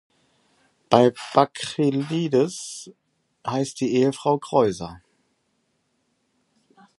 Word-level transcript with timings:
Bei 0.89 1.13
Bakchylides 1.35 2.89
heißt 3.45 3.79
die 3.81 3.97
Ehefrau 3.97 4.39
Kreusa. 4.39 4.99